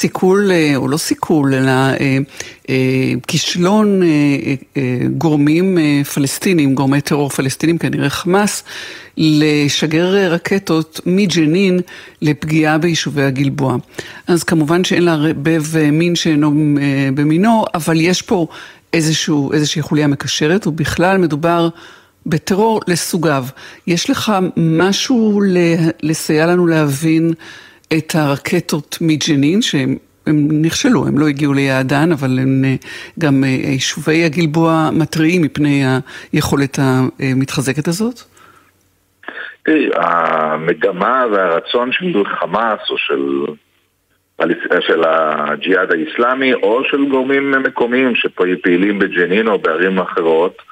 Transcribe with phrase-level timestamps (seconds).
[0.00, 1.72] סיכול, או לא סיכול, אלא
[3.26, 4.02] כישלון
[5.18, 5.78] גורמים
[6.14, 8.62] פלסטינים, גורמי טרור פלסטינים, כנראה חמאס,
[9.16, 11.80] לשגר רקטות מג'נין
[12.22, 13.76] לפגיעה ביישובי הגלבוע.
[14.26, 15.62] אז כמובן שאין לערבב
[15.92, 16.52] מין שאינו
[17.14, 18.46] במינו, אבל יש פה
[18.92, 21.68] איזשהו, איזושהי חוליה מקשרת, ובכלל מדובר
[22.26, 23.46] בטרור לסוגיו.
[23.86, 25.40] יש לך משהו
[26.02, 27.32] לסייע לנו להבין
[27.98, 29.96] את הרקטות מג'נין, שהם
[30.62, 32.64] נכשלו, הם לא הגיעו ליעדן, אבל הם
[33.18, 35.82] גם יישובי הגלבוע מתריעים מפני
[36.32, 38.20] היכולת המתחזקת הזאת?
[39.64, 43.44] תראי, המגמה והרצון של חמאס או של,
[44.80, 50.62] של הג'יהאד האיסלאמי או של גורמים מקומיים שפעילים בג'נין או בערים אחרות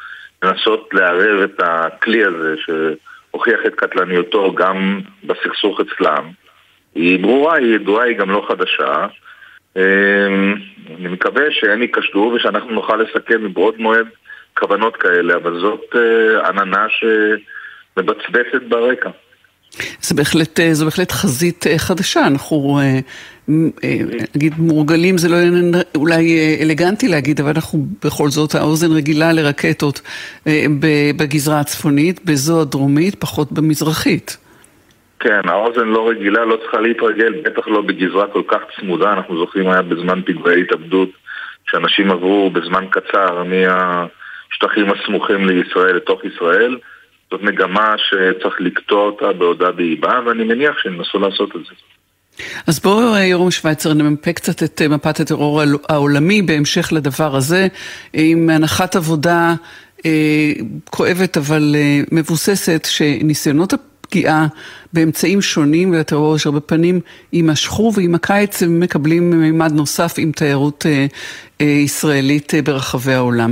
[0.42, 6.30] לנסות לערב את הכלי הזה שהוכיח את קטלניותו גם בסכסוך אצלם
[6.98, 9.06] היא ברורה, היא ידועה, היא גם לא חדשה
[9.76, 10.54] אמ,
[11.00, 14.06] אני מקווה שהם ייכשלו ושאנחנו נוכל לסכם מבעוד מועד
[14.58, 19.10] כוונות כאלה, אבל זאת אה, עננה שמבצבצת ברקע.
[20.00, 22.80] זה בהחלט, אה, זו בהחלט חזית אה, חדשה, אנחנו
[24.34, 25.36] נגיד מורגלים, זה לא
[25.94, 30.00] אולי אלגנטי להגיד, אבל אנחנו בכל זאת, האוזן רגילה לרקטות
[31.16, 34.36] בגזרה הצפונית, בזו הדרומית, פחות במזרחית.
[35.20, 39.70] כן, האוזן לא רגילה, לא צריכה להתרגל, בטח לא בגזרה כל כך צמודה, אנחנו זוכרים
[39.70, 41.08] היה בזמן פיגועי התאבדות,
[41.70, 46.78] שאנשים עברו בזמן קצר מהשטחים הסמוכים לישראל לתוך ישראל.
[47.30, 51.74] זאת מגמה שצריך לקטוע אותה בעודה באיבה, ואני מניח שהם ינסו לעשות את זה.
[52.66, 57.66] אז בואו ירום שווייצר נמפה קצת את מפת הטרור העולמי בהמשך לדבר הזה,
[58.12, 59.54] עם הנחת עבודה
[60.06, 60.52] אה,
[60.90, 63.72] כואבת אבל אה, מבוססת, שניסיונות
[64.08, 64.46] פגיעה
[64.92, 67.00] באמצעים שונים ולטרור אשר בפנים
[67.32, 71.06] יימשכו ועם הקיץ הם מקבלים מימד נוסף עם תיירות אה,
[71.60, 73.50] אה, ישראלית אה, ברחבי העולם.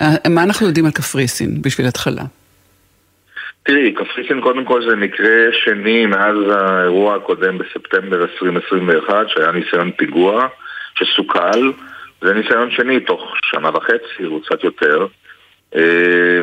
[0.00, 2.22] אה, מה אנחנו יודעים על קפריסין בשביל התחלה?
[3.62, 10.46] תראי, קפריסין קודם כל זה מקרה שני מאז האירוע הקודם בספטמבר 2021 שהיה ניסיון פיגוע
[10.94, 11.72] שסוכל
[12.22, 15.06] זה ניסיון שני תוך שנה וחצי או קצת יותר
[15.76, 16.40] אה,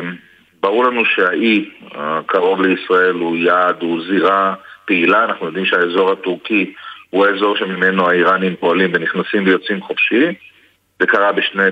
[0.68, 6.74] ברור לנו שהאי הקרוב לישראל הוא יעד, הוא זירה פעילה, אנחנו יודעים שהאזור הטורקי
[7.10, 10.34] הוא האזור שממנו האיראנים פועלים ונכנסים ויוצאים חופשי.
[11.00, 11.62] זה קרה בשני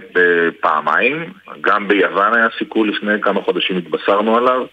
[0.60, 4.66] פעמיים, גם ביוון היה סיכוי לפני כמה חודשים התבשרנו עליו.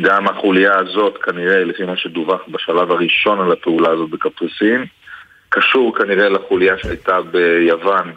[0.00, 4.84] גם החוליה הזאת, כנראה, לפי מה שדווח בשלב הראשון על הפעולה הזאת בקפריסין,
[5.48, 8.12] קשור כנראה לחוליה שהייתה ביוון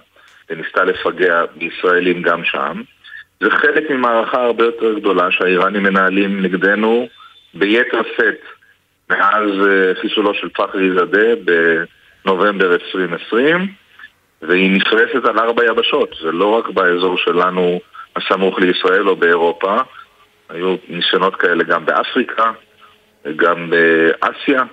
[0.50, 2.82] וניסתה לפגע בישראלים גם שם.
[3.42, 7.08] זה חלק ממערכה הרבה יותר גדולה שהאיראנים מנהלים נגדנו
[7.54, 8.42] ביתר שאת
[9.10, 11.28] מאז אה, חיסולו של פחרי זאדה
[12.26, 13.68] בנובמבר 2020
[14.42, 17.80] והיא נפרסת על ארבע יבשות, זה לא רק באזור שלנו
[18.16, 19.78] הסמוך לישראל או באירופה.
[20.50, 22.52] היו ניסיונות כאלה גם באפריקה,
[23.36, 24.64] גם באסיה,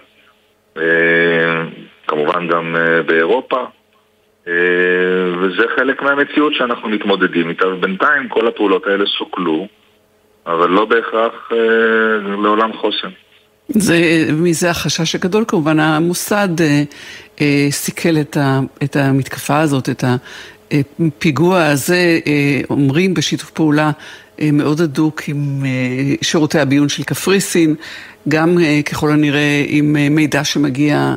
[0.76, 1.62] אה,
[2.06, 3.64] כמובן גם אה, באירופה
[5.40, 9.68] וזה חלק מהמציאות שאנחנו מתמודדים איתה, ובינתיים כל הפעולות האלה סוכלו,
[10.46, 11.56] אבל לא בהכרח אה,
[12.42, 13.08] לעולם חוסן.
[13.68, 13.96] זה,
[14.32, 16.82] מזה החשש הגדול כמובן, המוסד אה,
[17.40, 20.04] אה, סיכל את, ה, את המתקפה הזאת, את
[21.00, 23.90] הפיגוע הזה, אה, אומרים בשיתוף פעולה
[24.40, 27.74] אה, מאוד הדוק עם אה, שירותי הביון של קפריסין,
[28.28, 31.14] גם אה, ככל הנראה עם אה, מידע שמגיע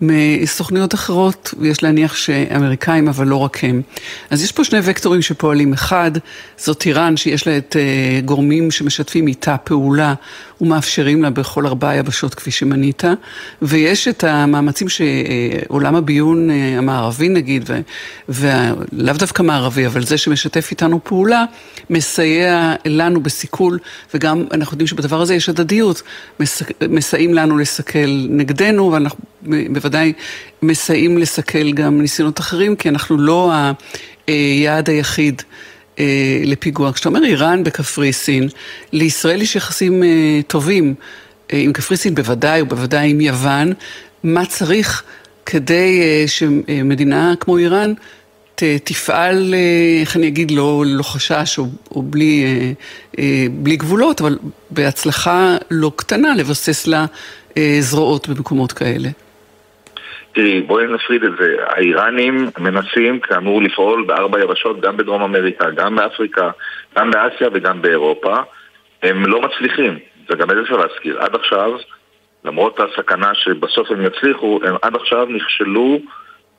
[0.00, 3.82] מסוכניות אחרות, ויש להניח שאמריקאים, אבל לא רק הם.
[4.30, 5.72] אז יש פה שני וקטורים שפועלים.
[5.72, 6.10] אחד,
[6.56, 10.14] זאת איראן, שיש לה את uh, גורמים שמשתפים איתה פעולה
[10.60, 13.04] ומאפשרים לה בכל ארבע היבשות, כפי שמנית,
[13.62, 17.70] ויש את המאמצים שעולם הביון uh, המערבי נגיד,
[18.28, 21.44] ולאו דווקא מערבי, אבל זה שמשתף איתנו פעולה,
[21.90, 23.78] מסייע לנו בסיכול,
[24.14, 26.02] וגם אנחנו יודעים שבדבר הזה יש הדדיות,
[26.88, 29.18] מסייעים לנו לסכל נגדנו, ואנחנו
[29.84, 30.12] בוודאי
[30.62, 33.52] מסייעים לסכל גם ניסיונות אחרים, כי אנחנו לא
[34.26, 35.42] היעד היחיד.
[35.98, 36.92] אה, לפיגוע.
[36.92, 38.48] כשאתה אומר איראן בקפריסין,
[38.92, 40.94] לישראל יש יחסים אה, טובים
[41.52, 43.72] אה, עם קפריסין בוודאי, ובוודאי עם יוון.
[44.22, 45.02] מה צריך
[45.46, 47.92] כדי שמדינה כמו איראן
[48.84, 49.54] תפעל,
[50.00, 52.44] איך אני אגיד, לא, לא חשש או, או בלי,
[53.50, 54.38] בלי גבולות, אבל
[54.70, 57.06] בהצלחה לא קטנה לבסס לה
[57.80, 59.08] זרועות במקומות כאלה.
[60.34, 61.56] תראי, בואי נפריד את זה.
[61.66, 66.50] האיראנים מנסים כאמור לפעול בארבע יבשות, גם בדרום אמריקה, גם באפריקה,
[66.96, 68.36] גם באסיה וגם באירופה.
[69.02, 69.98] הם לא מצליחים,
[70.30, 71.22] וגם את זה אפשר להזכיר.
[71.22, 71.72] עד עכשיו,
[72.44, 75.98] למרות הסכנה שבסוף הם יצליחו, הם עד עכשיו נכשלו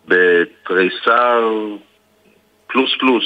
[0.07, 1.51] בתריסר
[2.68, 3.24] פלוס פלוס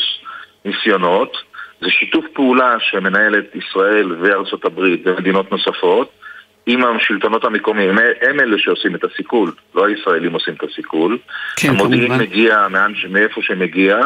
[0.65, 1.37] ניסיונות,
[1.81, 6.18] זה שיתוף פעולה שמנהלת ישראל וארצות הברית ומדינות נוספות
[6.71, 11.17] עם השלטונות המקומיים, הם אלה שעושים את הסיכול, לא הישראלים עושים את הסיכול.
[11.55, 12.23] כן, המודיעין כמובן.
[12.23, 12.67] מגיע
[13.09, 13.99] מאיפה שמגיע,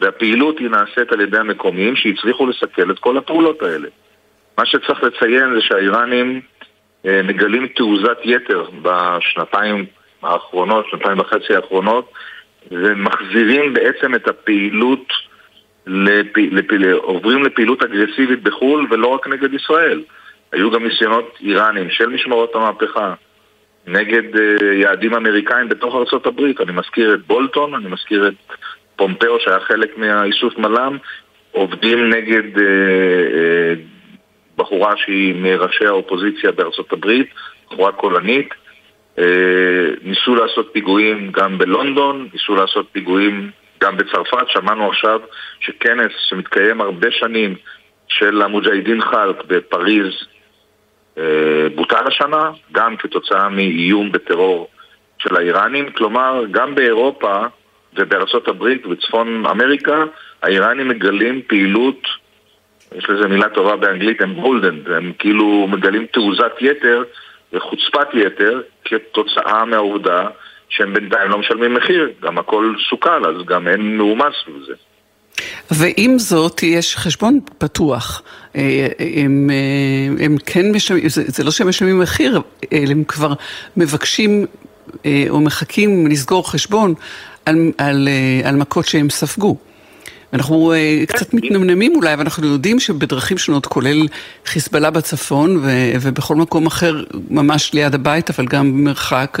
[0.00, 3.88] והפעילות היא נעשית על ידי המקומיים שהצליחו לסכל את כל הפעולות האלה.
[4.58, 6.40] מה שצריך לציין זה שהאיראנים
[7.06, 9.86] אה, מגלים תעוזת יתר בשנתיים
[10.22, 12.12] האחרונות, שנתיים וחצי האחרונות,
[12.70, 15.12] ומחזירים בעצם את הפעילות,
[15.86, 16.36] לפ...
[16.36, 16.96] לפ...
[16.96, 20.02] עוברים לפעילות אגרסיבית בחו"ל ולא רק נגד ישראל.
[20.52, 23.14] היו גם ניסיונות איראנים של משמרות המהפכה
[23.86, 26.40] נגד uh, יעדים אמריקאים בתוך ארה"ב.
[26.60, 28.56] אני מזכיר את בולטון, אני מזכיר את
[28.96, 30.98] פומפאו שהיה חלק מהאיסוף מל"ם,
[31.50, 33.78] עובדים נגד uh, uh,
[34.56, 37.26] בחורה שהיא מראשי האופוזיציה בארצות הברית,
[37.66, 38.54] בחורה קולנית.
[40.02, 43.50] ניסו לעשות פיגועים גם בלונדון, ניסו לעשות פיגועים
[43.80, 44.48] גם בצרפת.
[44.48, 45.20] שמענו עכשיו
[45.60, 47.54] שכנס שמתקיים הרבה שנים
[48.08, 50.31] של המוג'הידין חלק בפריז אה,
[51.74, 54.68] בוטל השנה, גם כתוצאה מאיום בטרור
[55.18, 55.90] של האיראנים.
[55.90, 57.42] כלומר, גם באירופה
[57.96, 60.04] ובארצות הברית וצפון אמריקה,
[60.42, 62.08] האיראנים מגלים פעילות,
[62.94, 67.02] יש לזה מילה טובה באנגלית, הם בולדנד, הם כאילו מגלים תעוזת יתר
[67.52, 70.28] וחוצפת יתר כתוצאה מהעובדה
[70.68, 74.74] שהם בינתיים לא משלמים מחיר, גם הכל סוכל, אז גם אין מאומץ בזה.
[75.70, 78.22] ועם זאת, יש חשבון פתוח.
[78.56, 82.40] אה, הם, אה, הם כן משלמים, זה, זה לא שהם משלמים מחיר,
[82.72, 83.32] הם כבר
[83.76, 84.46] מבקשים
[85.06, 86.94] אה, או מחכים לסגור חשבון
[87.46, 88.08] על, על,
[88.44, 89.56] על מכות שהם ספגו.
[90.32, 90.72] אנחנו
[91.06, 94.06] קצת מתנמנמים אולי, אבל אנחנו יודעים שבדרכים שונות, כולל
[94.46, 95.70] חיזבאללה בצפון ו,
[96.00, 99.38] ובכל מקום אחר, ממש ליד הבית, אבל גם במרחק,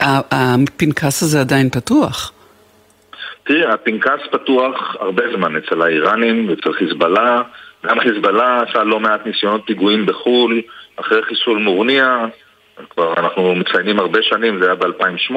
[0.00, 2.32] הפנקס הזה עדיין פתוח.
[3.44, 7.42] תראי, הפנקס פתוח הרבה זמן אצל האיראנים ואצל חיזבאללה.
[7.86, 10.60] גם חיזבאללה עשה לא מעט ניסיונות פיגועים בחו"ל,
[10.96, 12.26] אחרי חיסול מורניה,
[12.90, 15.34] כבר אנחנו מציינים הרבה שנים, זה היה ב-2008.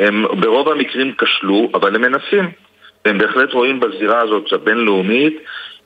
[0.00, 2.50] הם ברוב המקרים כשלו, אבל הם מנסים.
[3.04, 5.38] הם בהחלט רואים בזירה הזאת הבינלאומית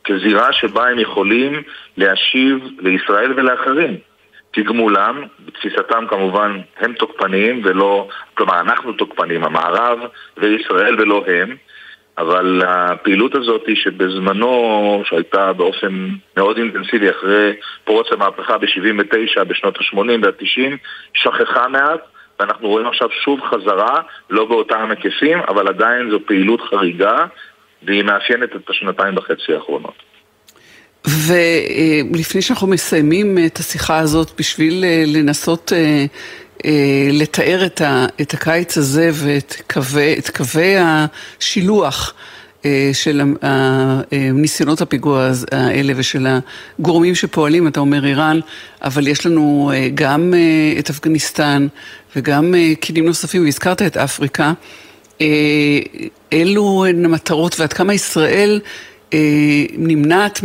[0.04, 1.62] כזירה שבה הם יכולים
[1.96, 3.96] להשיב לישראל ולאחרים.
[4.54, 9.98] תגמולם, בתפיסתם כמובן הם תוקפניים ולא, כלומר אנחנו תוקפנים, המערב
[10.36, 11.56] וישראל ולא הם,
[12.18, 17.52] אבל הפעילות הזאת שבזמנו, שהייתה באופן מאוד אינטנסיבי אחרי
[17.84, 20.76] פרוץ המהפכה ב-79, בשנות ה-80 וה-90,
[21.14, 22.00] שכחה מעט,
[22.40, 27.26] ואנחנו רואים עכשיו שוב חזרה, לא באותם היקפים, אבל עדיין זו פעילות חריגה,
[27.82, 30.13] והיא מאפיינת את השנתיים וחצי האחרונות.
[31.04, 36.06] ולפני שאנחנו מסיימים את השיחה הזאת, בשביל אה, לנסות אה,
[36.64, 37.66] אה, לתאר
[38.20, 42.14] את הקיץ הזה ואת קווי, קווי השילוח
[42.92, 43.22] של
[44.12, 46.26] ניסיונות הפיגוע האלה ושל
[46.78, 48.40] הגורמים שפועלים, אתה אומר איראן,
[48.82, 50.34] אבל יש לנו גם
[50.78, 51.66] את אפגניסטן
[52.16, 54.52] וגם כלים נוספים, והזכרת את אפריקה.
[56.32, 58.68] אלו הן המטרות ועד כמה ישראל אה,
[59.78, 60.40] נמנעת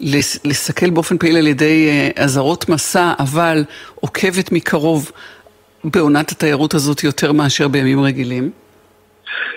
[0.00, 3.58] מלסכל אה, באופן פעיל על ידי אה, אזהרות מסע, אבל
[3.94, 5.12] עוקבת מקרוב
[5.84, 8.50] בעונת התיירות הזאת יותר מאשר בימים רגילים?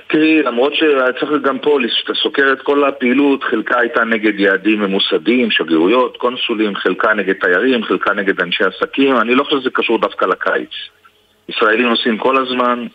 [0.09, 5.51] תראי, למרות שצריך גם פה, כשאתה סוקר את כל הפעילות, חלקה הייתה נגד יעדים ממוסדים,
[5.51, 10.25] שגרירויות, קונסולים, חלקה נגד תיירים, חלקה נגד אנשי עסקים, אני לא חושב שזה קשור דווקא
[10.25, 10.69] לקיץ.
[11.49, 12.87] ישראלים נוסעים כל הזמן,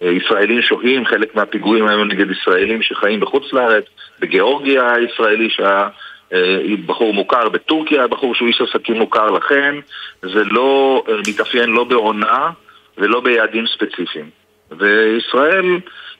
[0.00, 3.84] ישראלים שוהים, חלק מהפיגועים היו נגד ישראלים שחיים בחוץ לארץ,
[4.20, 5.88] בגיאורגיה הישראלי שהיה
[6.32, 9.74] אה, בחור מוכר, בטורקיה בחור שהוא איש עסקים מוכר, לכן
[10.22, 12.50] זה לא אה, מתאפיין לא בעונה
[12.98, 14.30] ולא ביעדים ספציפיים.
[14.78, 15.64] וישראל,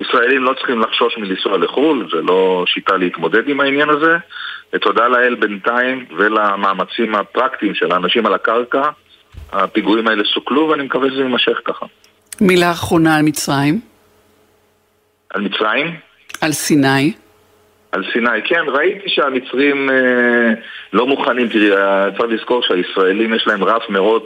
[0.00, 4.16] ישראלים לא צריכים לחשוש מלנסוע לחו"ל, זה לא שיטה להתמודד עם העניין הזה.
[4.73, 8.83] ותודה לאל בינתיים ולמאמצים הפרקטיים של האנשים על הקרקע,
[9.52, 11.87] הפיגועים האלה סוכלו ואני מקווה שזה יימשך ככה.
[12.40, 13.81] מילה אחרונה על מצרים.
[15.31, 15.97] על מצרים?
[16.40, 17.12] על סיני.
[17.93, 20.52] על סיני, כן, ראיתי שהמצרים אה,
[20.93, 21.71] לא מוכנים, תראי,
[22.19, 24.23] צריך לזכור שהישראלים יש להם רף מאוד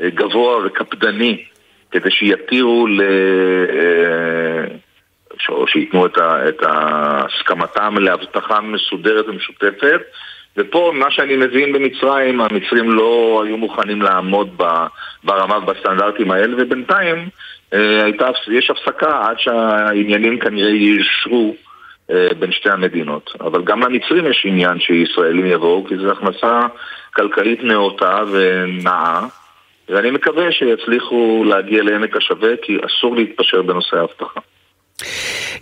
[0.00, 1.44] אה, גבוה וקפדני
[1.90, 3.00] כדי שיתירו ל...
[3.00, 4.76] אה,
[5.48, 10.00] או שייתנו את, ה, את הסכמתם להבטחה מסודרת ומשותפת
[10.56, 14.62] ופה, מה שאני מבין במצרים, המצרים לא היו מוכנים לעמוד
[15.24, 17.28] ברמה ובסטנדרטים האלה ובינתיים
[17.74, 21.54] אה, הייתה, יש הפסקה עד שהעניינים כנראה יישרו
[22.10, 23.30] אה, בין שתי המדינות.
[23.40, 26.60] אבל גם למצרים יש עניין שישראלים יבואו, כי זו הכנסה
[27.14, 29.20] כלכלית נאותה ונאה,
[29.88, 34.40] ואני מקווה שיצליחו להגיע לעמק השווה, כי אסור להתפשר בנושא האבטחה.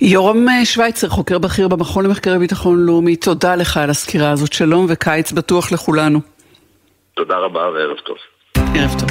[0.01, 4.53] יורם שווייצר, חוקר בכיר במכון למחקרי ביטחון לאומי, תודה לך על הסקירה הזאת.
[4.53, 6.21] שלום וקיץ בטוח לכולנו.
[7.15, 8.17] תודה רבה וערב טוב.
[8.57, 9.09] ערב טוב.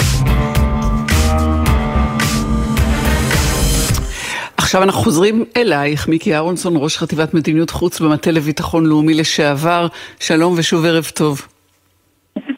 [4.57, 9.88] עכשיו אנחנו חוזרים אלייך, מיקי אהרונסון, ראש חטיבת מדיניות חוץ במטה לביטחון לאומי לשעבר.
[10.19, 11.48] שלום ושוב ערב טוב.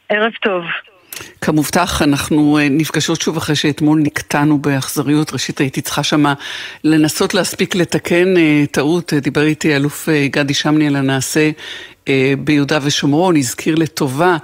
[0.09, 0.63] ערב טוב.
[1.41, 5.33] כמובטח, אנחנו אה, נפגשות שוב אחרי שאתמול נקטענו באכזריות.
[5.33, 6.33] ראשית הייתי צריכה שמה
[6.83, 9.13] לנסות להספיק לתקן אה, טעות.
[9.13, 11.51] דיבר איתי אלוף אה, גדי שמני על הנעשה
[12.43, 14.37] ביהודה ושומרון, הזכיר לטובה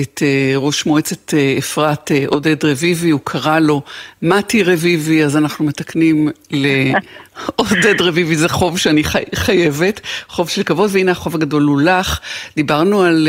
[0.00, 3.82] את uh, ראש מועצת uh, אפרת, uh, עודד רביבי, הוא קרא לו
[4.22, 10.90] מתי רביבי, אז אנחנו מתקנים לעודד רביבי, זה חוב שאני חי, חייבת, חוב של כבוד,
[10.92, 12.20] והנה החוב הגדול הוא לך.
[12.56, 13.28] דיברנו על,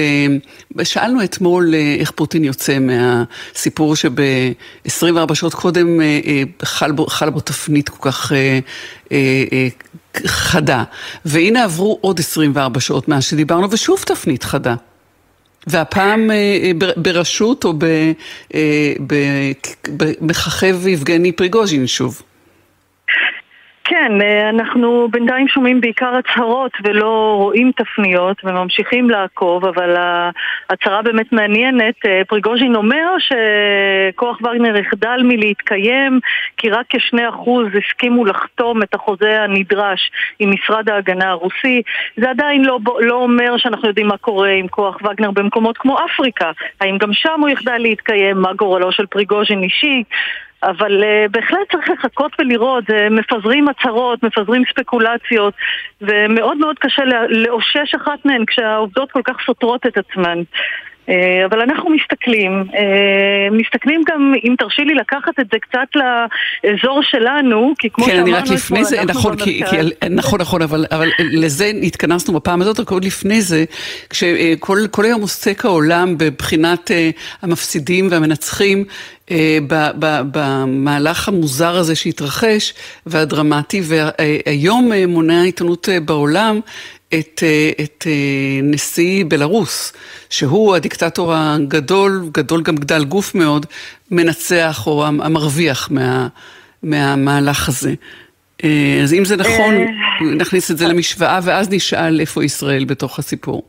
[0.84, 6.02] שאלנו אתמול איך פוטין יוצא מהסיפור שב-24 שעות קודם
[6.64, 8.32] חל, בו, חל בו תפנית כל כך...
[10.26, 10.84] חדה,
[11.26, 14.76] והנה עברו עוד 24 שעות מאז שדיברנו, ושוב תפנית חדה.
[15.68, 17.74] והפעם אה, אה, בראשות או
[20.22, 22.22] במככב יבגני פריגוז'ין שוב.
[23.88, 29.96] כן, אה, אנחנו בינתיים שומעים בעיקר הצהרות ולא רואים תפניות וממשיכים לעקוב, אבל
[30.70, 31.96] ההצהרה באמת מעניינת.
[32.06, 36.20] אה, פריגוז'ין אומר שכוח וגנר יחדל מלהתקיים
[36.58, 41.82] כי רק כשני אחוז הסכימו לחתום את החוזה הנדרש עם משרד ההגנה הרוסי.
[42.18, 46.52] זה עדיין לא, לא אומר שאנחנו יודעים מה קורה עם כוח וגנר במקומות כמו אפריקה.
[46.82, 48.38] האם גם שם הוא יחדל להתקיים?
[48.38, 50.04] מה גורלו של פריגוז'ין אישי?
[50.64, 55.54] אבל uh, בהחלט צריך לחכות ולראות, uh, מפזרים הצהרות, מפזרים ספקולציות,
[56.02, 60.42] ומאוד מאוד קשה לאושש אחת מהן כשהעובדות כל כך סותרות את עצמן.
[61.10, 67.02] אה, אבל אנחנו מסתכלים, אה, מסתכלים גם, אם תרשי לי לקחת את זה קצת לאזור
[67.04, 68.28] שלנו, כי כמו כן, שאמרנו...
[68.28, 69.76] כן, אני רק לפני זה, נכון, כי, כי,
[70.10, 73.66] נכון, נכון, אבל, אבל לזה התכנסנו בפעם הזאת, רק עוד לפני זה,
[74.10, 77.10] כשכל היום עוסק העולם בבחינת אה,
[77.42, 78.84] המפסידים והמנצחים,
[80.32, 82.74] במהלך המוזר הזה שהתרחש
[83.06, 86.60] והדרמטי, והיום מונה העיתונות בעולם
[87.20, 89.94] את, אה, את אה, נשיא בלרוס,
[90.30, 93.66] שהוא הדיקטטור הגדול, גדול גם גדל גוף מאוד,
[94.12, 96.28] מנצח או המרוויח מה,
[96.84, 97.94] מהמהלך הזה.
[98.64, 99.76] אה, אז אם זה נכון,
[100.38, 103.64] נכניס את זה למשוואה ואז נשאל איפה ישראל בתוך הסיפור.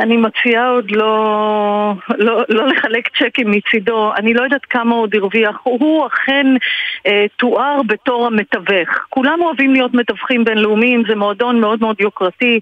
[0.00, 5.60] אני מציעה עוד לא, לא, לא לחלק צ'קים מצידו, אני לא יודעת כמה עוד הרוויח,
[5.62, 6.46] הוא אכן
[7.06, 8.88] אה, תואר בתור המתווך.
[9.08, 12.60] כולם אוהבים להיות מתווכים בינלאומיים, זה מועדון מאוד מאוד יוקרתי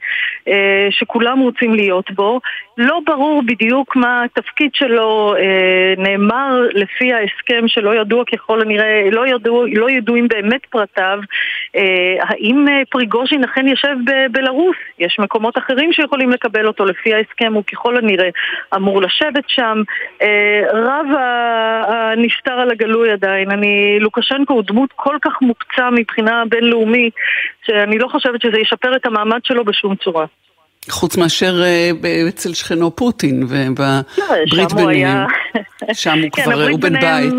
[0.48, 2.40] אה, שכולם רוצים להיות בו.
[2.78, 9.26] לא ברור בדיוק מה התפקיד שלו, אה, נאמר לפי ההסכם שלא ידוע ככל הנראה, לא,
[9.26, 11.18] ידוע, לא ידועים באמת פרטיו,
[11.76, 14.76] אה, האם אה, פריגוז'ין אכן יושב בבלארוס?
[14.98, 17.54] יש מקומות אחרים שיכולים לקבל אותו לפי ההסכם.
[17.54, 18.28] הוא ככל הנראה
[18.74, 19.82] אמור לשבת שם.
[20.22, 21.06] אה, רב
[21.88, 23.50] הנסתר על הגלוי עדיין.
[23.50, 27.14] אני, לוקשנקו הוא דמות כל כך מוקצה מבחינה בינלאומית,
[27.66, 30.26] שאני לא חושבת שזה ישפר את המעמד שלו בשום צורה.
[30.90, 31.90] חוץ מאשר אה,
[32.28, 35.26] אצל שכנו פוטין ובברית לא, ביניהם.
[35.92, 37.34] שם הוא כן, כבר, הוא בן בית.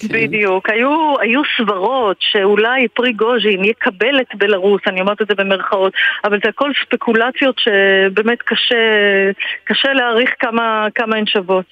[0.00, 0.08] כן.
[0.08, 0.70] בדיוק.
[0.70, 5.92] היו, היו סברות שאולי פריגוז'ין יקבל את בלרוס, אני אומרת את זה במרכאות,
[6.24, 8.74] אבל זה הכל ספקולציות שבאמת קשה,
[9.64, 11.66] קשה להעריך כמה, כמה הן שוות.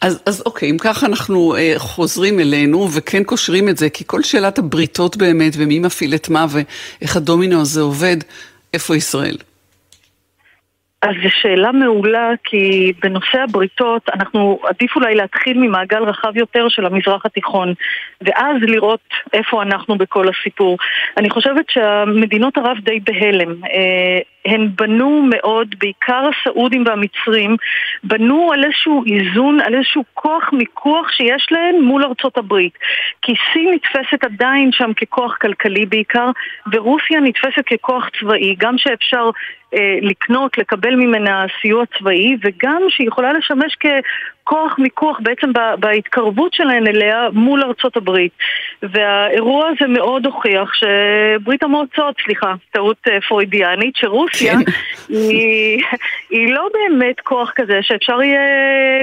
[0.00, 4.22] אז, אז אוקיי, אם ככה אנחנו אה, חוזרים אלינו וכן קושרים את זה, כי כל
[4.22, 8.16] שאלת הבריתות באמת, ומי מפעיל את מה ואיך הדומינו הזה עובד,
[8.74, 9.36] איפה ישראל?
[11.02, 16.86] אז זו שאלה מעולה, כי בנושא הבריתות אנחנו עדיף אולי להתחיל ממעגל רחב יותר של
[16.86, 17.74] המזרח התיכון,
[18.20, 19.00] ואז לראות
[19.32, 20.78] איפה אנחנו בכל הסיפור.
[21.16, 23.64] אני חושבת שהמדינות ערב די בהלם.
[23.64, 27.56] אה, הן בנו מאוד, בעיקר הסעודים והמצרים,
[28.04, 32.72] בנו על איזשהו איזון, על איזשהו כוח מיקוח שיש להן מול ארצות הברית.
[33.22, 36.30] כי סין נתפסת עדיין שם ככוח כלכלי בעיקר,
[36.72, 39.30] ורוסיה נתפסת ככוח צבאי, גם שאפשר
[40.02, 47.28] לקנות, לקבל ממנה סיוע צבאי, וגם שהיא יכולה לשמש ככוח מיקוח בעצם בהתקרבות שלהן אליה
[47.32, 48.32] מול ארצות הברית.
[48.82, 54.72] והאירוע הזה מאוד הוכיח שברית המועצות, סליחה, טעות אה, פרוידיאנית, שרוסיה כן.
[55.08, 55.82] היא,
[56.30, 58.40] היא לא באמת כוח כזה שאפשר יהיה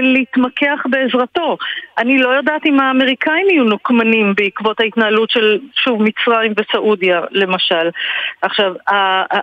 [0.01, 1.57] להתמקח בעזרתו.
[1.98, 7.89] אני לא יודעת אם האמריקאים יהיו נוקמנים בעקבות ההתנהלות של, שוב, מצרים וסעודיה, למשל.
[8.41, 8.74] עכשיו,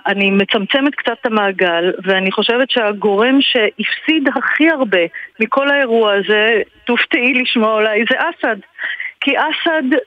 [0.06, 5.02] אני מצמצמת קצת את המעגל, ואני חושבת שהגורם שהפסיד הכי הרבה
[5.40, 8.56] מכל האירוע הזה, תופתעי לשמוע אולי, זה אסד.
[9.20, 9.98] כי אסד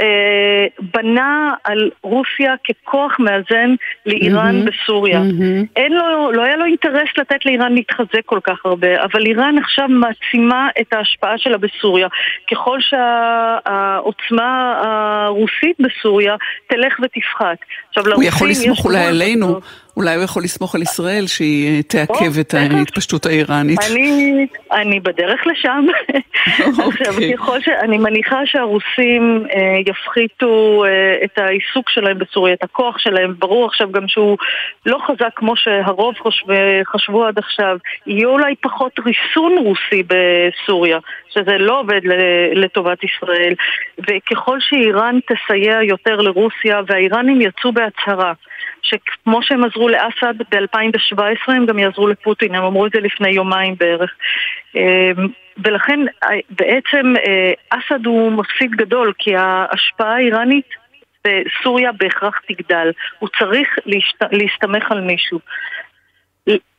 [0.00, 3.74] אה, בנה על רוסיה ככוח מאזן
[4.06, 5.20] לאיראן mm-hmm, בסוריה.
[5.20, 5.66] Mm-hmm.
[5.76, 9.88] אין לו, לא היה לו אינטרס לתת לאיראן להתחזק כל כך הרבה, אבל איראן עכשיו
[9.88, 12.08] מעצימה את ההשפעה שלה בסוריה.
[12.50, 16.36] ככל שהעוצמה הרוסית בסוריה
[16.66, 17.58] תלך ותפחת.
[17.88, 19.60] עכשיו, הוא יכול לסמוך אולי עלינו.
[19.96, 23.78] אולי הוא יכול לסמוך על ישראל שהיא תעכב את ההתפשטות האיראנית.
[23.90, 25.86] אני, אני בדרך לשם.
[26.46, 27.36] עכשיו, אוקיי.
[27.36, 27.68] ככל ש...
[27.68, 33.34] אני מניחה שהרוסים אה, יפחיתו אה, את העיסוק שלהם בסוריה, את הכוח שלהם.
[33.38, 34.38] ברור עכשיו גם שהוא
[34.86, 36.46] לא חזק כמו שהרוב חושב,
[36.86, 37.76] חשבו עד עכשיו.
[38.06, 40.98] יהיה אולי פחות ריסון רוסי בסוריה,
[41.28, 42.00] שזה לא עובד
[42.54, 43.54] לטובת ישראל.
[43.98, 48.32] וככל שאיראן תסייע יותר לרוסיה, והאיראנים יצאו בהצהרה.
[48.86, 53.74] שכמו שהם עזרו לאסד ב-2017, הם גם יעזרו לפוטין, הם אמרו את זה לפני יומיים
[53.78, 54.14] בערך.
[54.76, 55.26] אמ,
[55.64, 56.00] ולכן
[56.50, 60.68] בעצם אה, אסד הוא מפסיד גדול, כי ההשפעה האיראנית
[61.24, 62.90] בסוריה בהכרח תגדל.
[63.18, 64.22] הוא צריך להשת...
[64.32, 65.38] להסתמך על מישהו.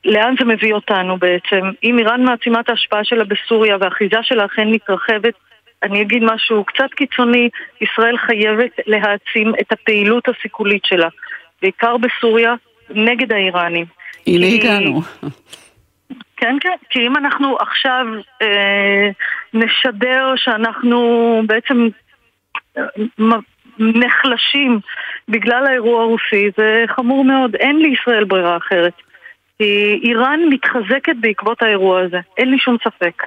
[0.05, 1.61] לאן זה מביא אותנו בעצם?
[1.83, 5.33] אם איראן מעצימה את ההשפעה שלה בסוריה והאחיזה שלה אכן מתרחבת,
[5.83, 7.49] אני אגיד משהו קצת קיצוני,
[7.81, 11.07] ישראל חייבת להעצים את הפעילות הסיכולית שלה.
[11.61, 12.53] בעיקר בסוריה,
[12.89, 13.85] נגד האיראנים.
[14.27, 15.01] הנה הגענו.
[16.37, 18.05] כן, כן, כי אם אנחנו עכשיו
[18.41, 19.09] אה,
[19.53, 21.87] נשדר שאנחנו בעצם
[22.77, 22.83] אה,
[23.79, 24.79] נחלשים
[25.29, 27.55] בגלל האירוע הרוסי, זה חמור מאוד.
[27.55, 28.93] אין לישראל ברירה אחרת.
[29.57, 33.23] כי איראן מתחזקת בעקבות האירוע הזה, אין לי שום ספק.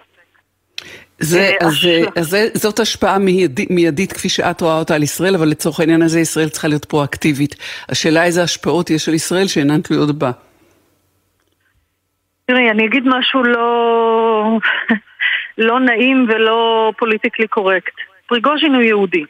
[1.18, 1.74] זה, אה, אז,
[2.16, 6.20] אז זאת השפעה מיידית, מיידית כפי שאת רואה אותה על ישראל, אבל לצורך העניין הזה
[6.20, 7.56] ישראל צריכה להיות פרואקטיבית.
[7.88, 10.30] השאלה איזה השפעות יש על ישראל שאינן תלויות בה.
[12.46, 14.58] תראי, אני אגיד משהו לא,
[15.68, 17.94] לא נעים ולא פוליטיקלי קורקט.
[18.26, 19.24] פריגוז'ין הוא יהודי.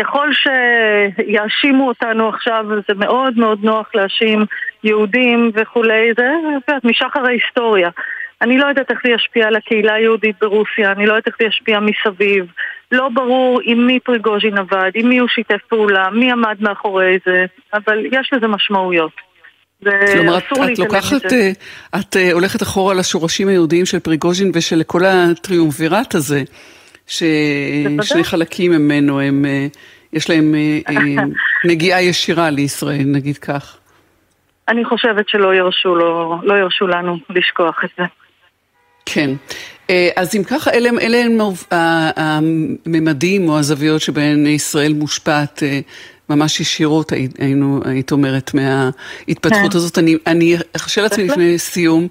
[0.00, 4.44] ככל שיאשימו אותנו עכשיו, זה מאוד מאוד נוח להאשים
[4.84, 6.28] יהודים וכולי, זה
[6.84, 7.90] משחר ההיסטוריה.
[8.42, 11.46] אני לא יודעת איך זה ישפיע על הקהילה היהודית ברוסיה, אני לא יודעת איך זה
[11.46, 12.46] ישפיע מסביב.
[12.92, 17.44] לא ברור עם מי פריגוז'ין עבד, עם מי הוא שיתף פעולה, מי עמד מאחורי זה,
[17.74, 19.12] אבל יש לזה משמעויות.
[19.82, 21.50] כלומר, את, את לוקחת, אה,
[22.00, 26.42] את אה, הולכת אחורה לשורשים היהודיים של פריגוז'ין ושל כל הטריומווירט הזה,
[27.06, 29.66] ששני חלקים ממנו, הם, אה,
[30.12, 30.54] יש להם
[31.70, 33.76] נגיעה ישירה לישראל, נגיד כך.
[34.68, 38.04] אני חושבת שלא ירשו, לו, לא ירשו לנו לשכוח את זה.
[39.06, 39.30] כן.
[39.90, 41.38] אה, אז אם ככה, אלה, אלה הם
[42.16, 45.80] הממדים או הזוויות שבהן ישראל מושפעת אה,
[46.28, 49.76] ממש ישירות, היינו, היית אומרת, מההתפתחות כן.
[49.76, 49.98] הזאת.
[49.98, 52.08] אני, אני ארשה לעצמי לפני סיום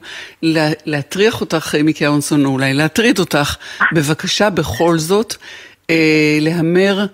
[0.85, 3.55] להטריח אותך, אה, מיקי אהרונסון, או אולי להטריד אותך,
[3.93, 5.35] בבקשה בכל זאת,
[6.41, 7.05] להמר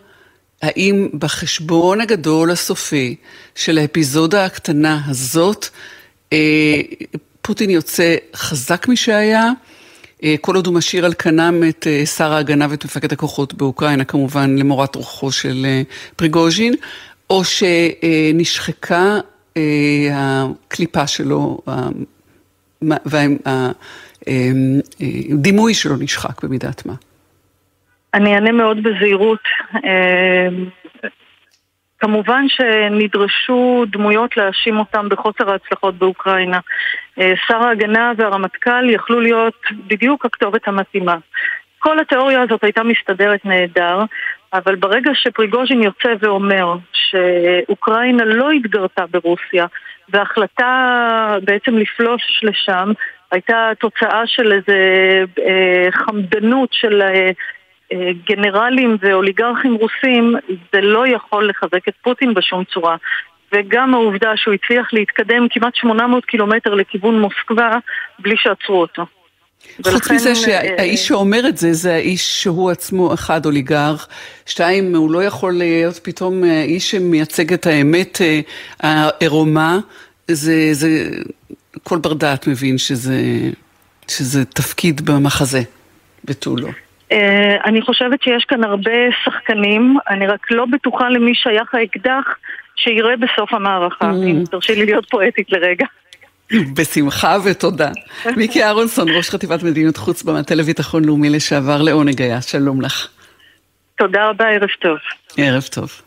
[0.62, 3.16] האם בחשבון הגדול הסופי
[3.56, 5.70] של האפיזודה הקטנה הזאת,
[7.47, 9.49] פוטין יוצא חזק משהיה?
[10.23, 14.03] אה, כל עוד הוא משאיר על כנם את אה, שר ההגנה ואת מפקד הכוחות באוקראינה,
[14.03, 15.81] כמובן למורת רוחו של אה,
[16.15, 16.73] פריגוז'ין,
[17.29, 19.17] או שנשחקה
[20.13, 21.57] הקליפה שלו,
[24.25, 26.93] והדימוי שלו נשחק במידת מה.
[28.13, 29.39] אני אענה מאוד בזהירות.
[31.99, 36.60] כמובן שנדרשו דמויות להאשים אותם בחוסר ההצלחות באוקראינה.
[37.19, 41.15] אה, שר ההגנה והרמטכ"ל יכלו להיות בדיוק הכתובת המתאימה.
[41.79, 43.99] כל התיאוריה הזאת הייתה מסתדרת נהדר,
[44.53, 49.65] אבל ברגע שפריגוז'ין יוצא ואומר שאוקראינה לא התגרתה ברוסיה,
[50.10, 52.91] וההחלטה בעצם לפלוש לשם
[53.31, 54.79] הייתה תוצאה של איזה
[55.39, 57.29] אה, חמדנות של אה,
[58.30, 60.36] גנרלים ואוליגרכים רוסים,
[60.73, 62.95] זה לא יכול לחזק את פוטין בשום צורה.
[63.54, 67.71] וגם העובדה שהוא הצליח להתקדם כמעט 800 קילומטר לכיוון מוסקבה
[68.19, 69.06] בלי שעצרו אותו.
[69.84, 74.08] חוץ מזה שהאיש אה, שאומר את זה, זה האיש שהוא עצמו אחד אוליגרך,
[74.45, 78.21] שתיים, הוא לא יכול להיות פתאום אה, איש שמייצג את האמת
[78.80, 79.80] העירומה,
[80.32, 81.10] זה, זה,
[81.84, 83.21] כל בר דעת מבין שזה,
[84.08, 85.62] שזה תפקיד במחזה,
[86.26, 86.69] ותו לא.
[87.65, 88.91] אני חושבת שיש כאן הרבה
[89.26, 92.24] שחקנים, אני רק לא בטוחה למי שייך האקדח
[92.76, 94.28] שיראה בסוף המערכה, mm.
[94.28, 95.86] אם תרשי לי להיות פואטית לרגע.
[96.76, 97.89] בשמחה ותודה.
[98.38, 103.08] מיקי אהרונסון, ראש חטיבת מדיניות חוץ במטה לביטחון לאומי לשעבר, לעונג היה, שלום לך.
[103.96, 104.98] תודה רבה, ערב טוב.
[105.38, 106.02] ערב טוב.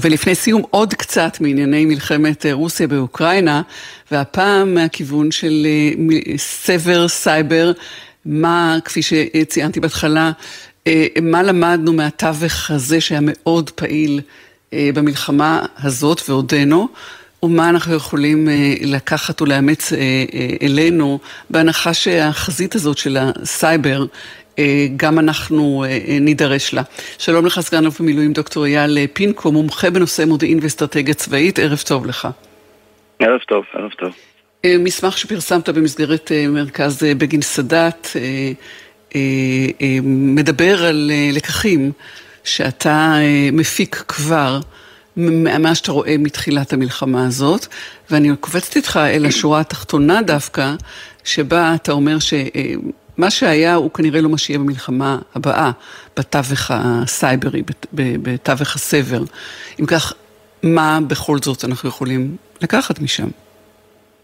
[0.00, 3.62] ולפני סיום עוד קצת מענייני מלחמת אה, רוסיה באוקראינה,
[4.10, 7.72] והפעם מהכיוון של אה, סבר סייבר,
[8.24, 10.32] מה, כפי שציינתי בהתחלה,
[10.86, 14.20] אה, מה למדנו מהתווך הזה שהיה מאוד פעיל
[14.72, 16.88] במלחמה הזאת ועודנו,
[17.42, 18.48] ומה אנחנו יכולים
[18.80, 19.92] לקחת ולאמץ
[20.62, 21.18] אלינו,
[21.50, 24.06] בהנחה שהחזית הזאת של הסייבר
[24.96, 26.82] גם אנחנו אה, אה, נידרש לה.
[27.18, 32.06] שלום לך, סגן אלוף במילואים דוקטור אייל פינקו, מומחה בנושא מודיעין ואסטרטגיה צבאית, ערב טוב
[32.06, 32.28] לך.
[33.18, 34.14] ערב טוב, ערב טוב.
[34.66, 38.08] מסמך שפרסמת במסגרת מרכז בגין סאדאת
[40.02, 41.92] מדבר על לקחים
[42.44, 43.14] שאתה
[43.52, 44.60] מפיק כבר
[45.16, 47.66] ממה שאתה רואה מתחילת המלחמה הזאת,
[48.10, 50.74] ואני קופצת איתך אל השורה התחתונה דווקא,
[51.24, 52.34] שבה אתה אומר ש...
[53.18, 55.70] מה שהיה הוא כנראה לא מה שיהיה במלחמה הבאה,
[56.18, 59.20] בתווך הסייברי, בתווך הסבר.
[59.80, 60.12] אם כך,
[60.62, 63.28] מה בכל זאת אנחנו יכולים לקחת משם?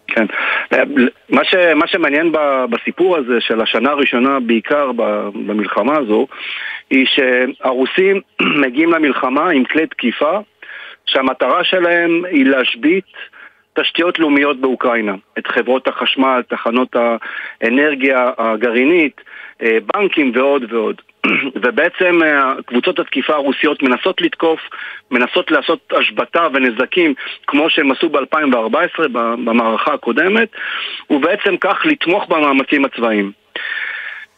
[0.07, 0.27] כן.
[1.29, 2.33] מה, ש, מה שמעניין
[2.71, 4.93] בסיפור הזה של השנה הראשונה, בעיקר
[5.35, 6.27] במלחמה הזו,
[6.91, 8.21] היא שהרוסים
[8.63, 10.39] מגיעים למלחמה עם כלי תקיפה
[11.07, 13.05] שהמטרה שלהם היא להשבית
[13.75, 16.97] תשתיות לאומיות באוקראינה, את חברות החשמל, תחנות
[17.61, 19.21] האנרגיה הגרעינית,
[19.63, 21.01] אה, בנקים ועוד ועוד.
[21.63, 24.61] ובעצם אה, קבוצות התקיפה הרוסיות מנסות לתקוף,
[25.11, 27.15] מנסות לעשות השבתה ונזקים
[27.47, 29.09] כמו שהם עשו ב-2014
[29.45, 30.49] במערכה הקודמת,
[31.11, 33.33] ובעצם כך לתמוך במאמצים הצבאיים.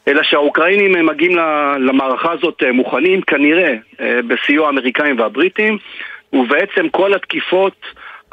[0.09, 1.37] אלא שהאוקראינים מגיעים
[1.79, 5.79] למערכה הזאת אה, מוכנים כנראה בסיוע האמריקאים והבריטים,
[6.33, 7.87] ובעצם כל התקיפות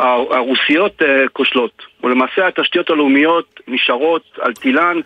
[0.04, 4.98] הרוסיות אה, כושלות, ולמעשה התשתיות הלאומיות נשארות על טילן,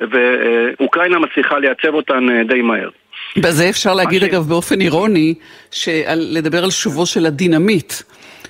[0.00, 2.88] ואוקראינה מצליחה לייצב אותן אה, די מהר.
[3.36, 4.24] בזה אפשר להגיד.
[4.24, 5.34] אגב באופן אירוני,
[6.14, 7.92] לדבר על שובו של הדינמיט.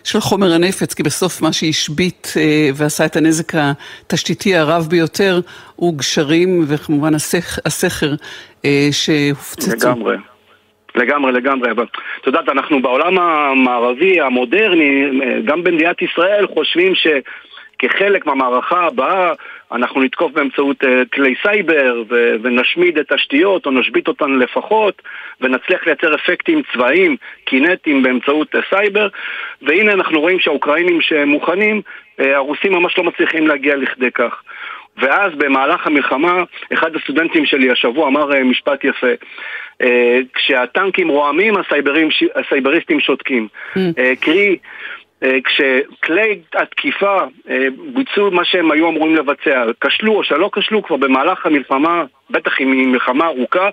[0.05, 5.41] של חומר הנפץ, כי בסוף מה שהשבית אה, ועשה את הנזק התשתיתי הרב ביותר
[5.77, 8.15] הוא גשרים וכמובן הסכ, הסכר
[8.65, 9.71] אה, שהופצצו.
[9.77, 10.17] לגמרי.
[10.95, 11.87] לגמרי, לגמרי, אבל
[12.21, 15.11] את יודעת, אנחנו בעולם המערבי, המודרני,
[15.45, 19.33] גם במדינת ישראל, חושבים שכחלק מהמערכה הבאה
[19.73, 25.03] אנחנו נתקוף באמצעות uh, כלי סייבר ו- ונשמיד את התשתיות או נשבית אותן לפחות
[25.41, 29.09] ונצליח לייצר אפקטים צבאיים, קינטיים באמצעות uh, סייבר
[29.63, 31.83] והנה אנחנו רואים שהאוקראינים שמוכנים,
[32.21, 34.43] uh, הרוסים ממש לא מצליחים להגיע לכדי כך.
[34.97, 39.07] ואז במהלך המלחמה, אחד הסטודנטים שלי השבוע אמר אה, משפט יפה.
[39.83, 41.55] אה, כשהטנקים רועמים,
[42.35, 43.49] הסייבריסטים שותקים.
[43.75, 43.79] Mm.
[43.99, 44.59] אה, קרי,
[45.45, 47.19] כשכלי התקיפה
[47.95, 52.73] ביצעו מה שהם היו אמורים לבצע, כשלו או שלא כשלו, כבר במהלך המלחמה, בטח אם
[52.73, 53.71] היא מלחמה ארוכה,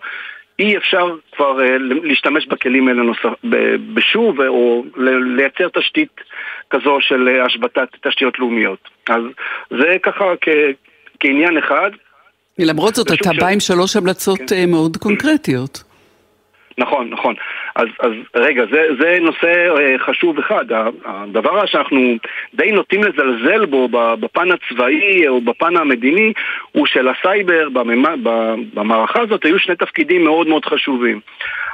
[0.59, 1.57] אי אפשר כבר
[2.03, 3.39] להשתמש בכלים האלה נוסף,
[3.93, 4.83] בשוב או
[5.37, 6.21] לייצר תשתית
[6.69, 8.89] כזו של השבתת תשתיות לאומיות.
[9.09, 9.21] אז
[9.69, 10.25] זה ככה
[11.19, 11.91] כעניין אחד.
[12.59, 14.55] למרות זאת, אתה בא עם שלוש המלצות כן.
[14.55, 15.88] אה, מאוד קונקרטיות.
[16.79, 17.35] נכון, נכון.
[17.75, 20.65] אז, אז רגע, זה, זה נושא אה, חשוב אחד.
[21.05, 22.15] הדבר שאנחנו
[22.53, 23.87] די נוטים לזלזל בו
[24.19, 26.33] בפן הצבאי או בפן המדיני
[26.71, 27.67] הוא שלסייבר
[28.73, 31.19] במערכה הזאת היו שני תפקידים מאוד מאוד חשובים.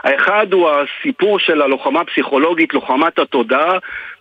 [0.04, 3.78] האחד הוא הסיפור של הלוחמה הפסיכולוגית, לוחמת התודעה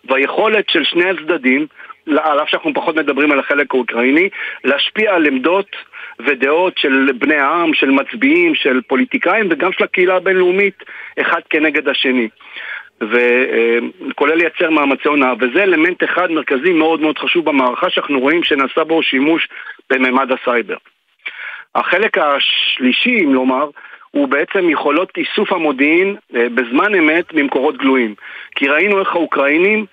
[0.09, 1.67] והיכולת של שני הצדדים
[2.07, 4.29] על אף שאנחנו פחות מדברים על החלק האוקראיני,
[4.63, 5.75] להשפיע על עמדות
[6.19, 10.83] ודעות של בני העם, של מצביעים, של פוליטיקאים וגם של הקהילה הבינלאומית
[11.21, 12.27] אחד כנגד השני.
[13.01, 18.83] וכולל לייצר מאמצי הונאה, וזה אלמנט אחד מרכזי מאוד מאוד חשוב במערכה שאנחנו רואים שנעשה
[18.83, 19.47] בו שימוש
[19.89, 20.75] בממד הסייבר.
[21.75, 23.69] החלק השלישי, אם לומר,
[24.11, 28.15] הוא בעצם יכולות איסוף המודיעין אה, בזמן אמת ממקורות גלויים.
[28.55, 29.85] כי ראינו איך האוקראינים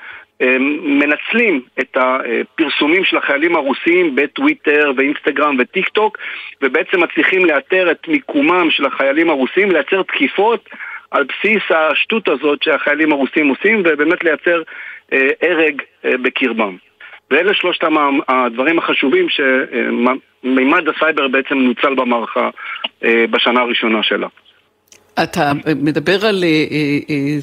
[0.82, 6.18] מנצלים את הפרסומים של החיילים הרוסים בטוויטר ואינסטגרם וטיק טוק
[6.62, 10.68] ובעצם מצליחים לאתר את מיקומם של החיילים הרוסים, לייצר תקיפות
[11.10, 14.62] על בסיס השטות הזאת שהחיילים הרוסים עושים ובאמת לייצר
[15.12, 16.76] אה, הרג אה, בקרבם.
[17.30, 17.84] ואלה שלושת
[18.28, 22.50] הדברים החשובים שמימד הסייבר בעצם נוצל במערכה
[23.04, 24.28] אה, בשנה הראשונה שלה.
[25.22, 26.44] אתה מדבר על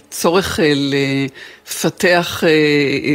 [0.10, 0.60] צורך
[1.68, 2.44] לפתח,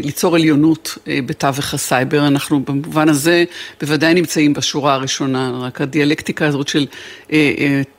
[0.03, 3.45] ליצור עליונות בתווך הסייבר, אנחנו במובן הזה
[3.81, 6.87] בוודאי נמצאים בשורה הראשונה, רק הדיאלקטיקה הזאת של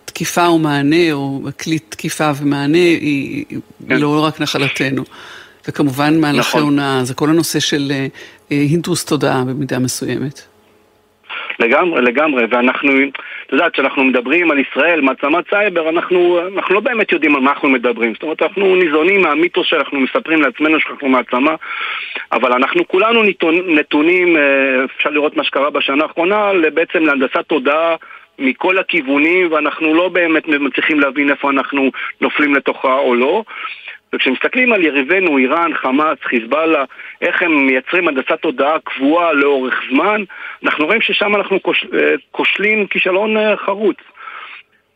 [0.06, 3.46] תקיפה ומענה, או כלי תקיפה ומענה, היא
[3.88, 3.98] כן.
[3.98, 5.04] לא רק נחלתנו.
[5.68, 6.62] וכמובן מהלכי נכון.
[6.62, 7.91] הונאה, זה כל הנושא של
[8.50, 10.41] הינטוס תודעה במידה מסוימת.
[11.60, 12.91] לגמרי, לגמרי, ואנחנו,
[13.48, 17.52] את יודעת, כשאנחנו מדברים על ישראל, מעצמת סייבר, אנחנו, אנחנו לא באמת יודעים על מה
[17.52, 18.13] אנחנו מדברים.
[18.13, 21.56] זאת אומרת, אנחנו ניזונים מהמיתוס שאנחנו מספרים לעצמנו שאנחנו מעצמה,
[22.32, 23.24] אבל אנחנו כולנו
[23.68, 27.96] נתונים, אה, אפשר לראות מה שקרה בשנה האחרונה, בעצם להנדסת תודעה
[28.39, 31.91] מכל הכיוונים, ואנחנו לא באמת מצליחים להבין איפה אנחנו
[32.22, 33.44] נופלים לתוכה או לא.
[34.15, 36.84] וכשמסתכלים על יריבינו, איראן, חמאס, חיזבאללה,
[37.21, 40.23] איך הם מייצרים הנדסת תודעה קבועה לאורך זמן,
[40.63, 41.60] אנחנו רואים ששם אנחנו
[41.93, 43.97] אה, כושלים כישלון אה, חרוץ.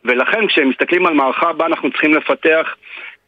[0.04, 2.76] ולכן כשמסתכלים על מערכה הבאה אנחנו צריכים לפתח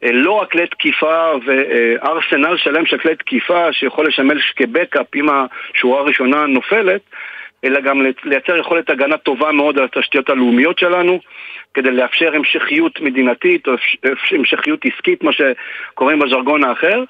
[0.05, 6.00] אה, לא רק כלי תקיפה וארסנל שלם של כלי תקיפה שיכול לשמש כבקאפ אם השורה
[6.00, 7.00] הראשונה נופלת,
[7.64, 11.20] אלא גם לייצר יכולת הגנה טובה מאוד על התשתיות הלאומיות שלנו,
[11.75, 13.72] כדי לאפשר המשכיות מדינתית או
[14.31, 17.05] המשכיות עסקית, מה שקוראים בז'רגון האחר.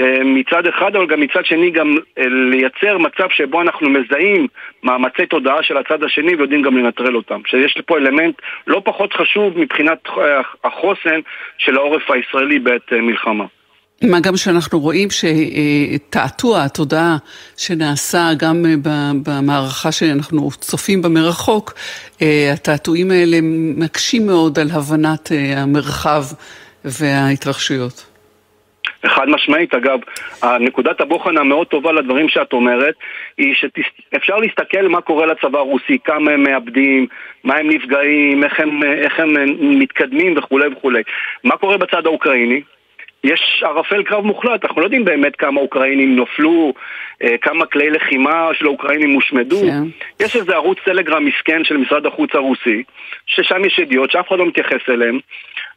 [0.00, 4.46] אה, מצד אחד, אבל גם מצד שני גם אה, לייצר מצב שבו אנחנו מזהים
[4.82, 7.40] מאמצי תודעה של הצד השני ויודעים גם לנטרל אותם.
[7.46, 8.34] שיש פה אלמנט
[8.66, 9.98] לא פחות חשוב מבחינת
[10.64, 11.20] החוסן
[11.58, 13.44] של העורף הישראלי בעת אה, מלחמה.
[14.02, 17.16] מה גם שאנחנו רואים שתעתוע התודעה
[17.56, 18.64] שנעשה גם
[19.22, 21.74] במערכה שאנחנו צופים בה מרחוק,
[22.52, 23.36] התעתועים האלה
[23.76, 26.22] מקשים מאוד על הבנת המרחב
[26.84, 28.06] וההתרחשויות.
[29.06, 29.98] חד משמעית, אגב,
[30.60, 32.94] נקודת הבוחן המאוד טובה לדברים שאת אומרת
[33.38, 37.06] היא שאפשר להסתכל מה קורה לצבא הרוסי, כמה הם מאבדים,
[37.44, 39.34] מה הם נפגעים, איך הם, איך הם
[39.78, 41.02] מתקדמים וכולי וכולי.
[41.44, 42.60] מה קורה בצד האוקראיני?
[43.24, 46.72] יש ערפל קרב מוחלט, אנחנו לא יודעים באמת כמה אוקראינים נופלו,
[47.22, 49.62] אה, כמה כלי לחימה של האוקראינים הושמדו.
[49.62, 49.70] Yeah.
[50.18, 50.24] כן.
[50.24, 52.82] יש איזה ערוץ טלגרם מסכן של משרד החוץ הרוסי,
[53.26, 55.18] ששם יש ידיעות שאף אחד לא מתייחס אליהן.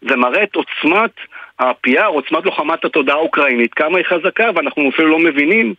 [0.01, 1.11] זה מראה את עוצמת
[1.59, 5.73] ה-PR, עוצמת לוחמת התודעה האוקראינית, כמה היא חזקה, ואנחנו אפילו לא מבינים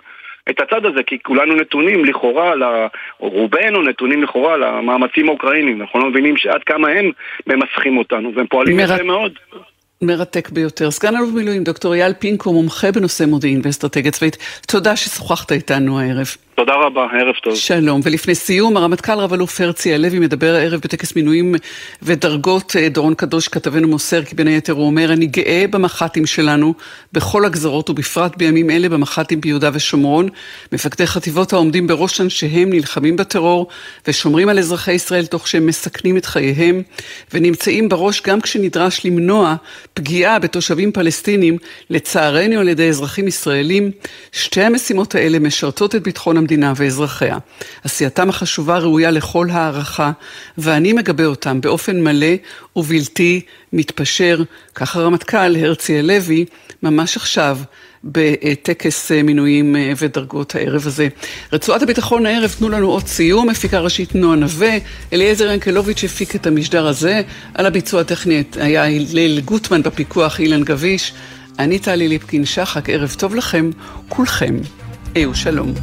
[0.50, 2.52] את הצד הזה, כי כולנו נתונים לכאורה,
[3.20, 7.10] או רובנו נתונים לכאורה למאמצים האוקראינים, אנחנו לא מבינים שעד כמה הם
[7.46, 9.38] ממסכים אותנו, והם פועלים יפה מאוד.
[10.02, 10.90] מרתק ביותר.
[10.90, 14.36] סגן אלוף מילואים, דוקטור אייל פינקו, מומחה בנושא מודיעין ואסטרטגיה צבאית.
[14.66, 16.28] תודה ששוחחת איתנו הערב.
[16.58, 17.54] תודה רבה, ערב טוב.
[17.54, 21.54] שלום, ולפני סיום, הרמטכ"ל רב-אלוף הרצי הלוי מדבר הערב בטקס מינויים
[22.02, 22.76] ודרגות.
[22.78, 26.74] אה, דורון קדוש, כתבנו מוסר, כי בין היתר הוא אומר, אני גאה במח"טים שלנו,
[27.12, 30.28] בכל הגזרות, ובפרט בימים אלה במח"טים ביהודה ושומרון.
[30.72, 33.66] מפקדי חטיבות העומדים בראש אנשיהם נלחמים בטרור,
[34.08, 36.82] ושומרים על אזרחי ישראל תוך שהם מסכנים את חייהם,
[37.34, 39.54] ונמצאים בראש גם כשנדרש למנוע
[39.94, 41.56] פגיעה בתושבים פלסטינים,
[41.90, 43.90] לצערנו על ידי אזרחים ישראלים.
[44.32, 47.38] שתי המשימות האלה משרתות את ביטחון המדינה ואזרחיה.
[47.84, 50.10] עשייתם החשובה ראויה לכל הערכה,
[50.58, 52.34] ואני מגבה אותם באופן מלא
[52.76, 53.40] ובלתי
[53.72, 54.42] מתפשר.
[54.74, 56.44] כך הרמטכ"ל הרצי הלוי,
[56.82, 57.58] ממש עכשיו.
[58.04, 61.08] בטקס מינויים ודרגות הערב הזה.
[61.52, 64.78] רצועת הביטחון הערב, תנו לנו עוד סיום, מפיקה ראשית נועה נווה,
[65.12, 67.22] אליעזר ינקלוביץ' הפיק את המשדר הזה,
[67.54, 71.12] על הביצוע הטכני היה הלל גוטמן בפיקוח אילן גביש,
[71.58, 73.70] אני טלי ליפקין שחק, ערב טוב לכם,
[74.08, 74.56] כולכם,
[75.14, 75.74] היו שלום.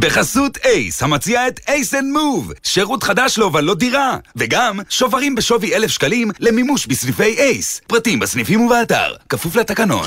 [0.00, 5.90] בחסות ACE, המציע את ACE and Move, שירות חדש להובלות דירה, וגם שוברים בשווי אלף
[5.90, 7.80] שקלים למימוש בסניפי ACE.
[7.86, 10.06] פרטים בסניפים ובאתר, כפוף לתקנון.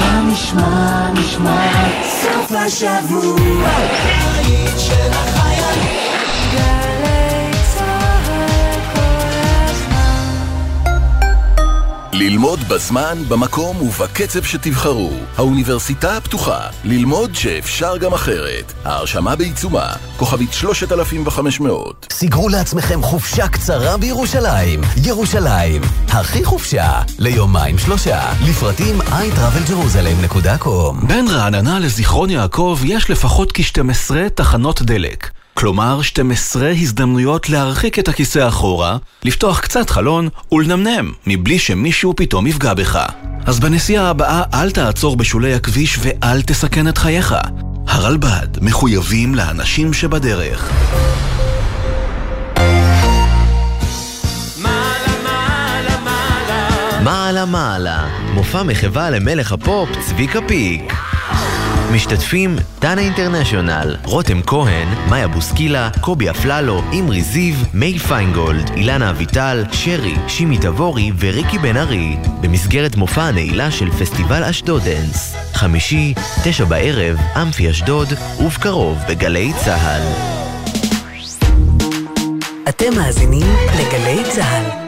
[0.00, 1.72] מה נשמע, נשמע,
[2.20, 3.70] סוף השבוע,
[12.16, 15.10] ללמוד בזמן, במקום ובקצב שתבחרו.
[15.36, 18.72] האוניברסיטה הפתוחה, ללמוד שאפשר גם אחרת.
[18.84, 22.06] ההרשמה בעיצומה, כוכבית 3500.
[22.12, 24.80] סיגרו לעצמכם חופשה קצרה בירושלים.
[25.04, 28.32] ירושלים, הכי חופשה, ליומיים שלושה.
[28.48, 35.30] לפרטים iTravelJerusalem.com בין רעננה לזיכרון יעקב יש לפחות כ-12 תחנות דלק.
[35.64, 42.74] כלומר 12 הזדמנויות להרחיק את הכיסא אחורה, לפתוח קצת חלון ולנמנם, מבלי שמישהו פתאום יפגע
[42.74, 43.06] בך.
[43.46, 47.34] אז בנסיעה הבאה אל תעצור בשולי הכביש ואל תסכן את חייך.
[47.86, 50.70] הרלב"ד מחויבים לאנשים שבדרך.
[57.04, 60.92] מעלה מעלה, מופע מחווה למלך הפופ צביקה פיק.
[61.94, 69.64] משתתפים דנה אינטרנשיונל, רותם כהן, מאיה בוסקילה, קובי אפללו, אמרי זיו, מיי פיינגולד, אילנה אביטל,
[69.72, 75.36] שרי, שימי תבורי וריקי בן ארי, במסגרת מופע הנעילה של פסטיבל אשדודנס.
[75.52, 78.08] חמישי, תשע בערב, אמפי אשדוד,
[78.40, 80.02] ובקרוב בגלי צה"ל.
[82.68, 83.46] אתם מאזינים
[83.78, 84.83] לגלי צה"ל.